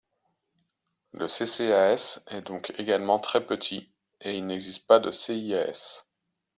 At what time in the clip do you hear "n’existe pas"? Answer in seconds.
4.47-4.97